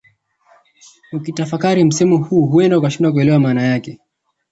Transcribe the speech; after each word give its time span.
Ukitafakari 1.13 1.83
msemo 1.83 2.17
huu 2.17 2.45
huenda 2.47 2.77
ukashindwa 2.79 3.11
kuelewa 3.13 3.39
maana 3.39 3.61
yake 3.63 3.99